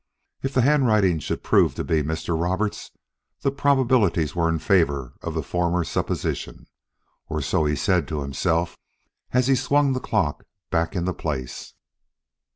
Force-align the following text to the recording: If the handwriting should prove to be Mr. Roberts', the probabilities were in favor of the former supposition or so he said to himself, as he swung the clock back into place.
If 0.41 0.55
the 0.55 0.63
handwriting 0.63 1.19
should 1.19 1.43
prove 1.43 1.75
to 1.75 1.83
be 1.83 2.01
Mr. 2.01 2.35
Roberts', 2.35 2.89
the 3.41 3.51
probabilities 3.51 4.35
were 4.35 4.49
in 4.49 4.57
favor 4.57 5.13
of 5.21 5.35
the 5.35 5.43
former 5.43 5.83
supposition 5.83 6.65
or 7.27 7.39
so 7.39 7.65
he 7.65 7.75
said 7.75 8.07
to 8.07 8.23
himself, 8.23 8.79
as 9.31 9.45
he 9.45 9.53
swung 9.53 9.93
the 9.93 9.99
clock 9.99 10.43
back 10.71 10.95
into 10.95 11.13
place. 11.13 11.75